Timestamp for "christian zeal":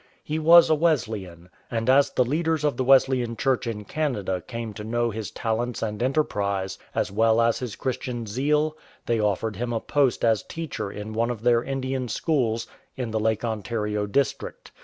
7.75-8.75